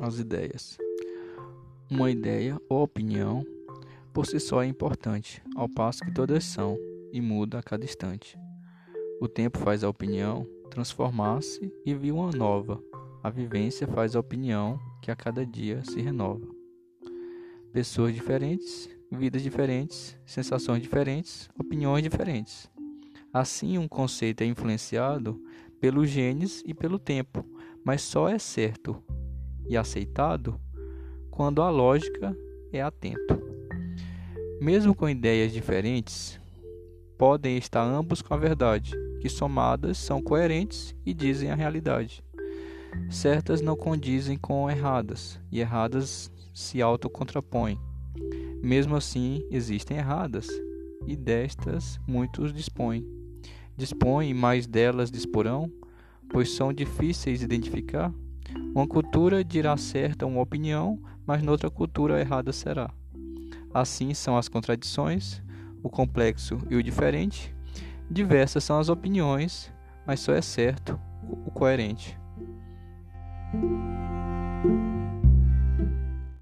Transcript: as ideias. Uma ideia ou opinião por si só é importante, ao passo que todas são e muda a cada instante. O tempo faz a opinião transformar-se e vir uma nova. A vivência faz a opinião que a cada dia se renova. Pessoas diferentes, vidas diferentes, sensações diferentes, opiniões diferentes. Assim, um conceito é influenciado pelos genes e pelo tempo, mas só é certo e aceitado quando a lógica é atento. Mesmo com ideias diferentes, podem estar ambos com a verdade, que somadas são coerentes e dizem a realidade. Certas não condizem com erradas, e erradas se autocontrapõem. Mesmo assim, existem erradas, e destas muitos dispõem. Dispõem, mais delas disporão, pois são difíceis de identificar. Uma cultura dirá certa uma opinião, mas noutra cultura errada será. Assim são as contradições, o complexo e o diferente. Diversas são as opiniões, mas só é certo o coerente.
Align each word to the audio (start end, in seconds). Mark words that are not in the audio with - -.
as 0.00 0.18
ideias. 0.18 0.78
Uma 1.90 2.10
ideia 2.10 2.60
ou 2.68 2.82
opinião 2.82 3.44
por 4.12 4.26
si 4.26 4.40
só 4.40 4.62
é 4.62 4.66
importante, 4.66 5.42
ao 5.54 5.68
passo 5.68 6.04
que 6.04 6.12
todas 6.12 6.44
são 6.44 6.76
e 7.12 7.20
muda 7.20 7.58
a 7.58 7.62
cada 7.62 7.84
instante. 7.84 8.38
O 9.20 9.28
tempo 9.28 9.58
faz 9.58 9.84
a 9.84 9.88
opinião 9.88 10.46
transformar-se 10.70 11.72
e 11.84 11.94
vir 11.94 12.12
uma 12.12 12.30
nova. 12.30 12.82
A 13.22 13.30
vivência 13.30 13.86
faz 13.86 14.14
a 14.14 14.20
opinião 14.20 14.78
que 15.02 15.10
a 15.10 15.16
cada 15.16 15.44
dia 15.46 15.82
se 15.84 16.00
renova. 16.00 16.46
Pessoas 17.72 18.14
diferentes, 18.14 18.88
vidas 19.10 19.42
diferentes, 19.42 20.18
sensações 20.26 20.82
diferentes, 20.82 21.48
opiniões 21.58 22.02
diferentes. 22.02 22.70
Assim, 23.32 23.78
um 23.78 23.88
conceito 23.88 24.42
é 24.42 24.46
influenciado 24.46 25.40
pelos 25.80 26.08
genes 26.08 26.62
e 26.66 26.74
pelo 26.74 26.98
tempo, 26.98 27.44
mas 27.84 28.02
só 28.02 28.28
é 28.28 28.38
certo 28.38 29.02
e 29.68 29.76
aceitado 29.76 30.58
quando 31.30 31.62
a 31.62 31.70
lógica 31.70 32.36
é 32.72 32.82
atento. 32.82 33.40
Mesmo 34.60 34.94
com 34.94 35.08
ideias 35.08 35.52
diferentes, 35.52 36.40
podem 37.16 37.56
estar 37.56 37.82
ambos 37.82 38.22
com 38.22 38.34
a 38.34 38.36
verdade, 38.36 38.92
que 39.20 39.28
somadas 39.28 39.98
são 39.98 40.22
coerentes 40.22 40.94
e 41.04 41.14
dizem 41.14 41.50
a 41.50 41.54
realidade. 41.54 42.24
Certas 43.10 43.60
não 43.60 43.76
condizem 43.76 44.36
com 44.36 44.70
erradas, 44.70 45.40
e 45.50 45.60
erradas 45.60 46.30
se 46.52 46.82
autocontrapõem. 46.82 47.78
Mesmo 48.62 48.96
assim, 48.96 49.46
existem 49.50 49.98
erradas, 49.98 50.48
e 51.06 51.14
destas 51.14 51.98
muitos 52.06 52.52
dispõem. 52.52 53.06
Dispõem, 53.76 54.34
mais 54.34 54.66
delas 54.66 55.10
disporão, 55.10 55.70
pois 56.28 56.50
são 56.50 56.72
difíceis 56.72 57.38
de 57.38 57.44
identificar. 57.44 58.12
Uma 58.74 58.86
cultura 58.86 59.44
dirá 59.44 59.76
certa 59.76 60.26
uma 60.26 60.40
opinião, 60.40 60.98
mas 61.26 61.42
noutra 61.42 61.70
cultura 61.70 62.20
errada 62.20 62.52
será. 62.52 62.90
Assim 63.72 64.14
são 64.14 64.36
as 64.36 64.48
contradições, 64.48 65.42
o 65.82 65.88
complexo 65.88 66.58
e 66.70 66.76
o 66.76 66.82
diferente. 66.82 67.54
Diversas 68.10 68.64
são 68.64 68.78
as 68.78 68.88
opiniões, 68.88 69.72
mas 70.06 70.20
só 70.20 70.32
é 70.32 70.40
certo 70.40 70.98
o 71.46 71.50
coerente. 71.50 72.18